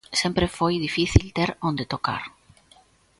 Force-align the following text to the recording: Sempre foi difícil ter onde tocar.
Sempre 0.21 0.53
foi 0.57 0.73
difícil 0.85 1.25
ter 1.37 1.49
onde 1.69 1.89
tocar. 1.93 2.23